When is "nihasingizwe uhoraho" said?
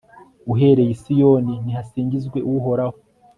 1.65-2.97